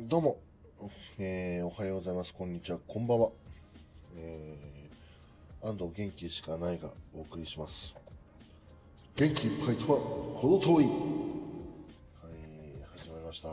[0.00, 0.38] どうも、
[1.18, 2.32] えー、おはようございます。
[2.32, 2.78] こんにちは。
[2.86, 3.30] こんばんは。
[4.16, 7.92] えー、安藤元気しかないがお送りします。
[9.16, 9.98] 元気いっぱいとは
[10.38, 10.84] 程遠い。
[10.84, 10.92] はい、
[12.96, 13.48] 始まりました。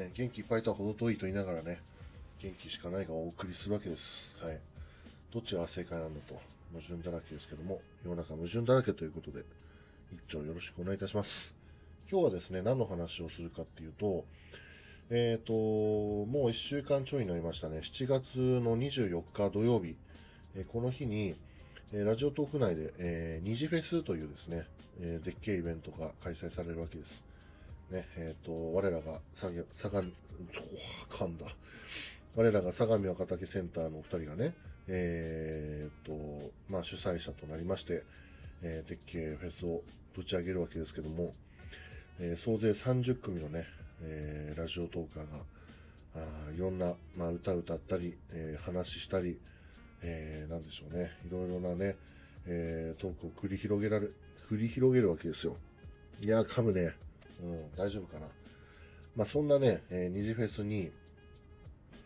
[0.00, 1.80] ね、元気いっぱいとは程遠いと言いながらね、
[2.40, 4.32] 元気しかないがお送りするわけです。
[4.40, 4.60] はい。
[5.32, 6.40] どっちが正解なんだと、
[6.72, 9.42] 矛盾だらけですけども、世の中矛盾だらけということで、
[10.12, 11.52] 一丁よろしくお願いいたします。
[12.08, 14.24] 今日はですね、何の話をするかっていうと、
[15.10, 17.80] えっ、と、もう1週間ちょいになりましたね。
[17.82, 19.96] 7月の24日土曜日、
[20.54, 21.34] えこの日に、
[21.92, 24.64] えラジオトーク内で、えー、二次フェスというですね、
[25.00, 27.22] えーでっけえイベントが開催されるわけです。
[27.90, 30.08] ね、えっ、と、我らが、さぎ、相模、
[31.10, 31.46] お噛んだ。
[32.34, 34.54] 我らが相模若竹センターのお二人がね、
[34.88, 36.12] えっ、と、
[36.70, 38.02] まあ主催者となりまして、
[38.62, 39.82] えーでっけえフェスを
[40.14, 41.34] ぶち上げるわけですけども、
[42.18, 43.66] えー総勢30組のね、
[44.00, 45.38] えラジオトーカーが、
[46.14, 49.36] あいろんな、まあ、歌歌ったり、えー話したり、
[50.02, 51.96] えーなんでしょうね、いろいろなね、
[52.46, 54.06] えートークを繰り広げられ、
[54.48, 55.56] 繰り広げるわけですよ。
[56.20, 56.94] いやー、噛むね。
[57.42, 58.28] うん、大丈夫かな。
[59.16, 60.92] まあ、そんなね、えー二次フェスに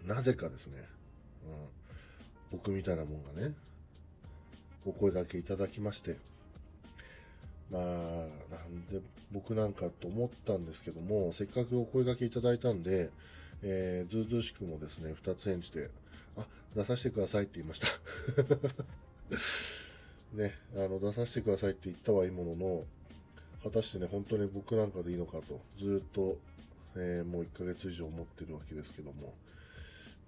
[0.06, 0.78] なぜかですね、
[1.44, 3.52] うん、僕みたいなもんがね、
[4.86, 6.16] お声掛けいただきまして、
[7.70, 7.92] まあ、なん
[8.90, 9.00] で
[9.32, 13.10] 僕なんかと思ったんですけども、せっかくお声掛けいただいたんで、
[13.62, 15.90] えー、ずうずうしくもですね、二つ返事で、
[16.36, 17.86] あ、出させてくださいって言いました。
[20.36, 22.84] ね、あの、出させてくださいって言ったはいいものの、
[23.64, 26.38] 果たしてね、本当に僕なんかでいいのかと、ずっと、
[26.94, 29.34] えーもう1ヶ月以上思ってるわけですけども、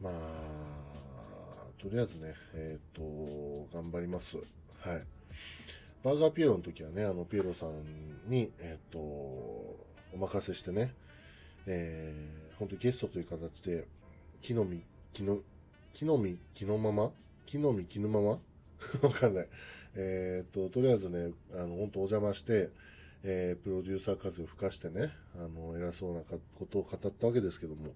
[0.00, 3.02] まあ、とりあえずね、えっ、と、
[3.72, 4.36] 頑張ります。
[4.80, 5.02] はい。
[6.04, 9.78] バーガーピエロの時はね、あの、ピエロさんに、えっ、と、お
[10.16, 10.94] 任せしてね、
[11.66, 13.86] えー、本当にゲストという形で、
[14.40, 14.82] 木の実、
[15.12, 15.38] 木の、
[15.92, 17.10] 木の実、木のまま
[17.46, 18.38] 木の実、木のまま？
[19.02, 19.48] わかんない。
[19.96, 22.70] えっ、と、とりあえずね、あの、本当お邪魔して、
[23.24, 27.92] えープロデューサー風を吹かしてね、あの、偉そうなことを語ったわけですけども、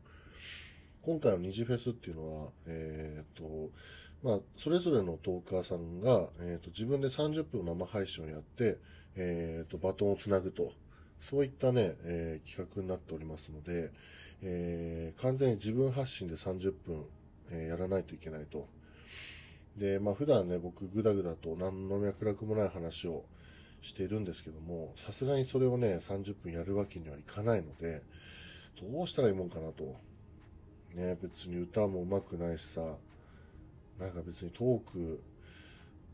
[1.03, 3.71] 今回の二次フェスっていうのは、えっ、と、
[4.23, 8.79] まあ、それぞれのトーカーさんが、えー、と自分で30分生配信をやって、
[9.17, 10.73] えー、とバトンをつなぐと、
[11.19, 13.91] そういったね、えー企画になっておりますので、
[14.43, 17.05] えー完全に自分発信で30分、
[17.51, 18.69] えーやらないといけないと。
[19.77, 23.25] で、まあ普段ね、僕グダグダと何の脈絡もない話を
[23.81, 28.03] しているんですけども、さすがにそれをね、30分やるわけにはいかないので、
[28.81, 29.97] どうしたらいいもんかなと。
[30.95, 32.99] ね、別に歌も上手くないしさ、
[33.99, 35.23] なんか別にトーク、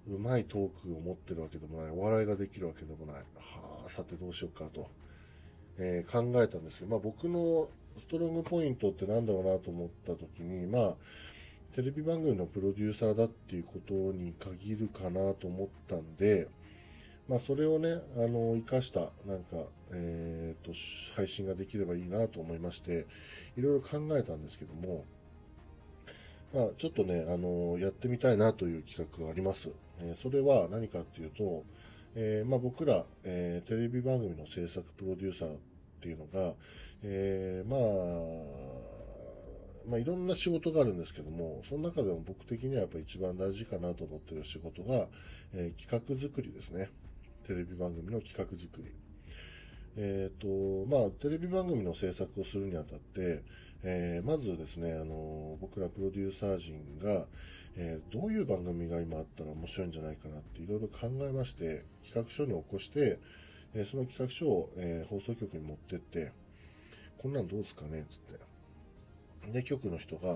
[0.08, 3.22] うまいトークを持ってるわけでもない、お笑いができるわけでもない、は
[3.86, 4.90] あ、さてどうしようかと、
[5.78, 7.68] えー考えたんですけど、まあ僕の
[7.98, 10.94] ストロングポイントってなんだろうなと思った時に、まあ、
[11.74, 16.48] テレビ番組のプロデューサーだっていうことに限るかなと思ったんで、
[17.28, 20.72] まあそれをね、あの、活かした、なんか、えっ、と、
[21.14, 23.06] 配信ができればいいなと思いまして、
[23.56, 25.04] いろいろ考えたんですけども、
[26.52, 29.70] まあ、ちょっとね、あのやってみたいなという企画があります。
[30.00, 31.64] えそれは何かっていうと、
[32.14, 35.58] えーまあ、僕ら、えーテレビ番組の制作プロデューサーっ
[36.00, 36.54] ていうのが、
[37.02, 37.80] えーまあ、
[39.90, 45.06] まあ、いろんな仕事があるんですけども、その中でも僕的にはやっぱ一番大事かなと思ってる仕事が、
[45.54, 46.90] え企画作りですね。
[47.46, 48.97] テレビ番組の企画作り。
[49.96, 50.46] えっ、と、
[50.86, 53.42] まあ、テレビ番組の制作をするにあたって、
[53.82, 57.26] えーまずですね、あの、僕らプロデューサー陣が、
[57.76, 63.18] えーどういう番組が今あったら面白いんじゃないかなっていろいろ考えまして、企画書に起こして、
[63.74, 66.32] えーその企画書を、えー放送局に持ってって、
[67.18, 68.18] こんなんどうですかねつっ
[69.46, 69.52] て。
[69.52, 70.34] で、局の人が、あ、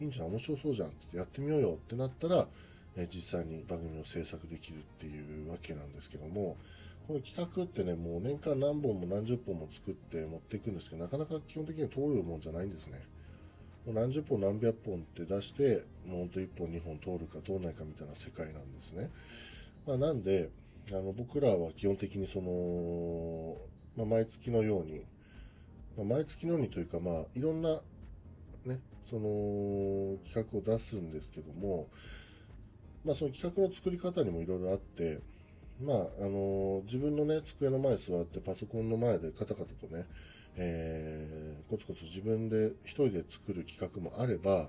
[0.00, 2.48] いいんじゃん、面白そうじゃん、つってやってみようよってなったら、
[2.96, 6.56] えー実際に番組を制作できるっていうわけなんですけども、
[7.08, 13.02] この企画ってね、もう年間何本も何十本も作って持っていくんですけど、なかなか基本的に通るもんじゃないんですね。
[13.86, 19.08] もう何十本何百本って出して、もうほんと1本2本通るか通らないかみたいな世界なんですね。
[19.86, 20.50] まあ、なんで、
[20.90, 23.56] あの僕らは基本的にその、
[23.96, 25.00] まあ、毎月のように、
[25.96, 27.80] まあ、毎月のようにというか、まあ、いろんな、
[28.66, 31.86] ね、その企画を出すんですけども、
[33.02, 35.20] まあ、その企画の作り方にもいろいろあって、
[35.80, 40.06] まあ、あの自分のね、机の前に座ってパソコンの前でカタカタとね、
[40.56, 44.68] えーコツコツ自分で一人で作る企画もあれば、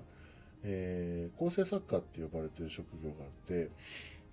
[0.62, 3.70] えー構成作家って呼ばれてる職業があって、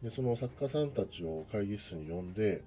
[0.03, 2.61] で、その作家さんたちを会議室に呼んで、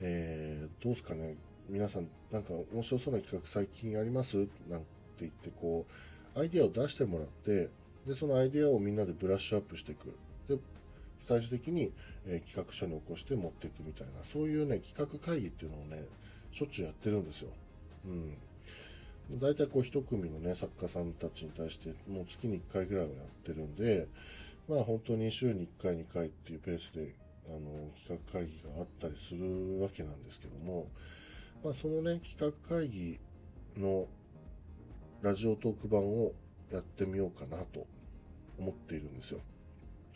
[0.00, 1.36] えーどうすかね、
[1.68, 4.36] 皆さん、なんか面白そうな企画最近あります？
[4.68, 4.86] なんて
[5.20, 5.86] 言ってこ
[6.34, 7.68] うアイデアを出してもらって
[8.06, 10.16] でそのアイデアをみんなでブラッシュアップしていく。
[10.48, 10.58] で
[11.22, 11.92] 最終的に、
[12.26, 16.04] え、企画書に起こして持っていくみたいなそういうね企画会議っていうのをね
[16.52, 17.50] しょっちゅうやってるんですよ。
[18.04, 18.08] う
[19.34, 24.08] ん、大体こう一組のね作家さんたちに対してもう月に1回ぐらいはやってるんで
[24.68, 27.14] まあ本当に週に1回2回っていうペースで
[27.48, 30.88] あの企画会議があったりするわけなんですけども、
[31.64, 33.18] まあ、そのね企画会議
[33.76, 34.06] の
[35.22, 36.32] ラジオトーク版を
[36.72, 37.86] やってみようかなと
[38.58, 39.40] 思っているんですよ。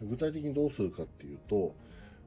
[0.02, 1.74] 具体的にどうするかっていうと、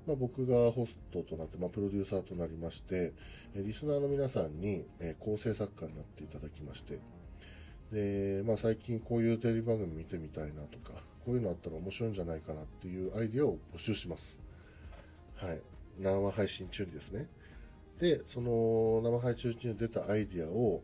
[0.08, 3.14] まあ、僕がホストとなって、まあ、プロデューサーとなりまして、
[3.56, 7.00] リスナーの皆さんに、え構成作家になっていただきまして、
[7.92, 14.40] で、まあ、最近こういうテレビ番組見てみたいなとか、こういうのあったら面白いんじゃないかなっていうアイデアを募集します。
[15.36, 15.62] はい。
[16.00, 17.28] 生配信中にですね。
[18.00, 20.82] で、その生配信中に出たアイディアを、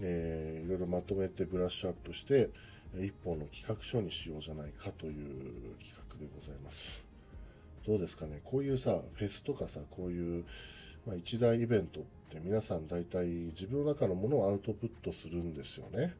[0.00, 2.50] えー、いろいろまとめてブラッシュアップして、
[2.94, 7.02] 一本の企画書にしようじゃないかという企画でございます。
[7.86, 10.44] どうですかねこういうさ、フェスとかさ、こういう、
[11.06, 16.14] まあ、一大イベントって皆さん大体自分の中のものをアウトプットするんですよね。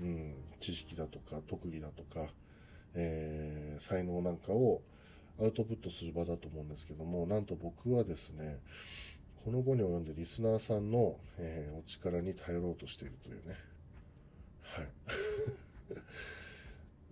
[0.00, 2.26] うん、知識だとか特技だとか、
[2.94, 4.82] えー、才能なんかを
[5.40, 8.58] アウトプットする場だと思うんですけども、なんと僕はですね、
[9.44, 13.56] この後に及んでリスナーさんの、えー、お力に頼ろうとしているというね。
[14.62, 14.88] はい。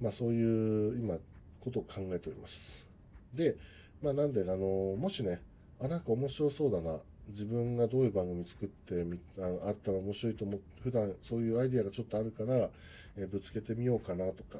[0.02, 1.18] まあそういう今、
[1.66, 2.86] ことを考えております。
[3.34, 3.56] で、
[4.02, 5.40] まあなんで、あの、もしね、
[5.80, 6.98] あ、なんか面白そうだな、
[7.28, 12.70] 自分がどういう番組作ってみあのあったら面白いと思う、普段そういうアイディアがちょっとあるから、
[13.16, 14.58] え、ぶつけてみようかなとか、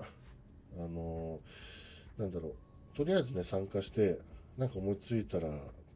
[0.78, 1.38] あの
[2.18, 4.18] なんだろう、とりあえずね、参加して、
[4.58, 5.48] なんか思いついたら、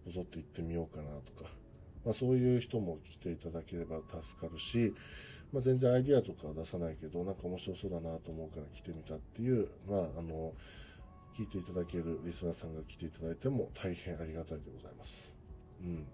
[0.06, 1.50] ぼそっと行ってみようかなとか、
[2.04, 4.94] まあ、そういう人も来ていただければ助かるし、
[5.52, 10.52] まあ、全然アイディアとかは出さないけど、なんか面白そうだなと思うから来てみたっていう、まあ、あの、
[11.37, 15.32] 聞いていただけるリスナーさんが来ていただいても大変ありがたいでございます。
[15.82, 16.06] うん。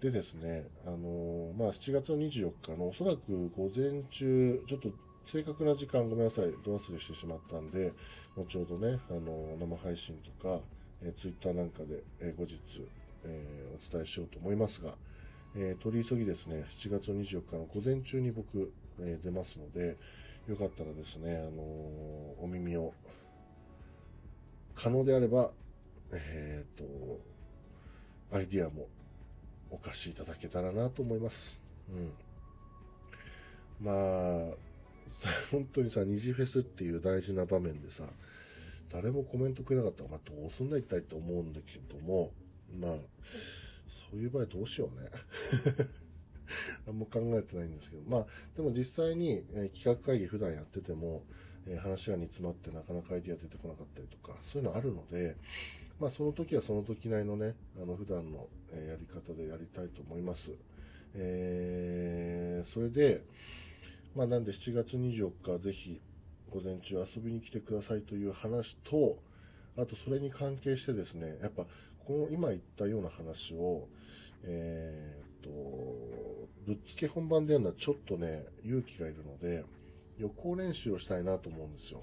[0.00, 4.90] でですね、あのまあ、7月の24日のおそらく午前中、ちょっと
[5.26, 7.92] 正確な時間ごめんなさい、ど忘れしてしまったんで、
[8.36, 10.60] 後ほどね、あの生配信とか、
[11.02, 12.56] えー、ツイッターなんかで、えー、後日、
[13.24, 14.94] えー、お伝えしようと思いますが、
[15.54, 19.98] えー、取り急ぎですね、7月24日の午前中に僕、えー、出ますので、
[20.48, 22.94] よかったらですね、あのー、お耳を、
[24.74, 25.50] 可能であれば、
[26.12, 26.84] えっ、と、
[28.36, 28.88] アイディアも
[29.70, 31.60] お貸しいただけたらなと思います。
[31.88, 32.12] うん。
[33.80, 34.54] まあ、
[35.50, 38.04] 本当にさ、二次フェスっていう大事な場面でさ、
[38.90, 42.32] 誰もコメントくれなかったら、まあ、どうすんだ一体って思うんだけども、
[42.78, 42.96] まあ、
[44.10, 45.08] そういう場合どうしようね。
[46.88, 48.26] あんま考えてないんですけど、まあ、
[48.56, 51.22] でも実際に、えー、企画会議普段やってても、
[51.66, 55.36] え、話が煮詰まってなかなかアイディア出てこなかったりとか、そういうのあるので、
[55.98, 60.52] まあ、その時はその時なりのね、あの、普段の、え、やり方でやりたいと思います。
[61.14, 63.22] えー、それで、
[64.14, 66.00] まあ、なんで7月24日ぜひ
[66.50, 69.18] 午前中遊びに来てくださいという話と、
[69.76, 71.64] あとそれに関係してですね、やっぱ
[72.04, 73.88] この今言ったような話を、
[74.44, 75.50] えー、っと、
[76.66, 79.64] ぶっつけ本番でやるのはちょっとね、勇気がいるので、
[80.20, 82.02] 予行練習をしたいなと思うんですよ。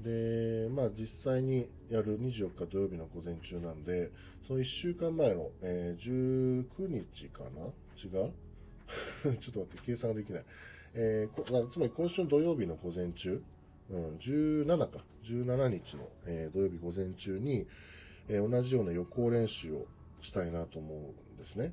[0.00, 0.04] うん。
[0.04, 4.10] で、まあ実際にやる24日土曜日の午前中なんで、
[4.46, 7.66] その1週間前の、えー、19日かな？
[7.96, 8.32] 違う？
[9.40, 10.44] ちょっと待って、計算ができない。
[10.94, 13.42] えー、つまり今週の土曜日の午前中、
[13.90, 17.66] うん、17か、17日の、えー、土曜日午前中に、
[18.28, 19.86] えー、同じような予行練習を
[20.20, 20.98] したいなと思う
[21.34, 21.72] んですね。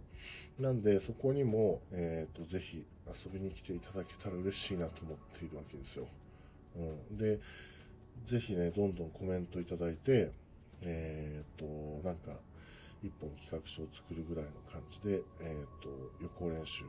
[0.60, 6.08] なんで、そこにも、えっ、ー、と、ぜひ遊びに来ていただけたら嬉しいなと思っているわけですよ。
[6.75, 7.18] うん。
[7.18, 7.39] で、
[8.25, 10.32] ぜひね、どんどんコメントいただいて、
[10.82, 11.65] えっ、と、
[12.03, 12.32] なんか、
[13.03, 15.89] 一本企画書を作るぐらいの感じで、えっ、と、
[16.22, 16.84] 予行練習、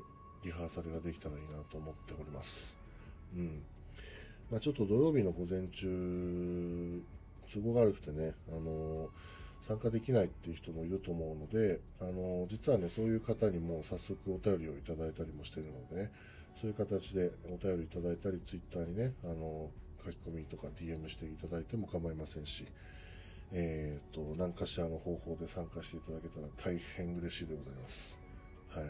[0.44, 2.74] リハーサルができたらいいなと思っております。
[3.34, 3.62] うん。
[4.50, 7.02] まあ、ちょっと土曜日の午前中、
[7.52, 9.08] 都合が悪くてね、あの
[9.66, 16.12] 参加できないっていう人もいると思うので、あの実はね、そういう方にも早速お便りをいただいたりもしているのでね、
[16.60, 19.70] そういう形でお便りいただいたり、ツイッターにね、あの
[20.04, 22.66] 書き込みとか DM していただいても構いませんし、
[23.52, 28.18] えっ、ー、と、何かしらの方法で参加していただけたら大変嬉しいでございます。
[28.70, 28.84] はい。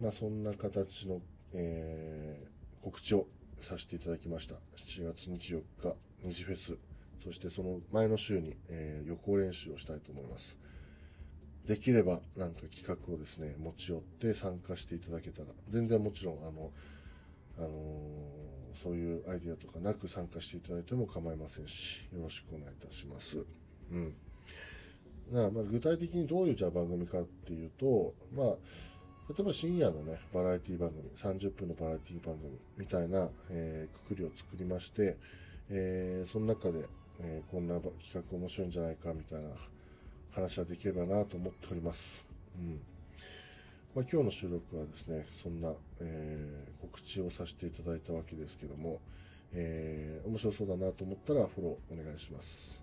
[0.00, 1.20] まあ、そんな形の、
[1.54, 3.26] えー、告知を
[3.60, 4.56] させていただきました。
[4.76, 5.94] 7月24日、
[6.24, 6.76] 二次フェス、
[7.22, 10.56] そしてその前の週に、えー、予行練習をしたいと思います。
[11.66, 16.70] できれば、なんか企画をですね、持ち寄って参加していただけたら、全然もちろん、あの、
[17.58, 18.50] あのー
[18.82, 23.44] そういうアイディアとかなく参加していただいても構いませんし、よろしくお願いいたします。
[23.90, 24.14] うん。
[25.30, 28.46] なまあ、具体的にどういうじゃあ番組かっていうと、まあ、
[29.28, 35.16] 例えば深夜のね、バラエティ番組、30分のバラエティ番組みたいな、えーくくりを作りまして、
[35.68, 36.86] えーその中で、
[37.22, 39.48] えーこんな企画面白いんじゃないかみたいな
[40.32, 42.24] 話ができればなと思っております。
[42.58, 42.80] うん。
[43.94, 49.00] まあ、今日の収録はですね、そんな、えー告知をさせていただいたわけですけども、
[49.52, 52.80] えー面白そうだなと思ったらフォローお願いします。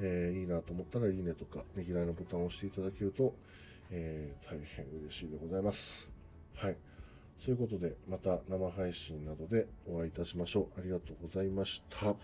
[0.00, 3.34] えーいいなと思ったらいいねとか、ねぎらいのボタンを押していただけると、
[3.90, 6.08] えー大変嬉しいでございます。
[6.54, 6.76] はい。
[7.38, 10.80] そういうことで、また生配信などでお会いいたしましょう。
[10.80, 12.14] ありがとうございました。